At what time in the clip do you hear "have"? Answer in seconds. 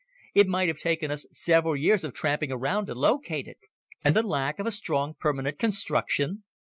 0.67-0.79